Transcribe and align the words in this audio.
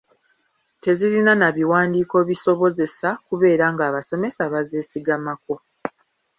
Tezirina 0.83 1.33
na 1.41 1.49
biwandiiko 1.55 2.17
bizisobozesa 2.27 3.07
kubeera 3.27 3.65
ng’abasomesa 3.73 4.41
bazeesigamako. 4.53 5.53